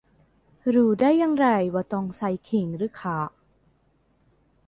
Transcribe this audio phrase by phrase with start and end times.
[0.75, 3.19] รู้ได้อย่างไรว่าต้องใส่ขิงหรือข่า